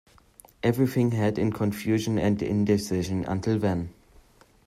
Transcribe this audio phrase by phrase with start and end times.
[0.63, 3.93] Everything held in confusion and indecision until then!